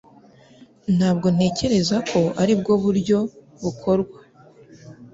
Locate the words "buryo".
2.83-3.17